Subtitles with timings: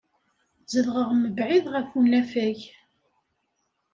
[0.71, 2.59] Zedɣeɣ mebɛid ɣef unafag.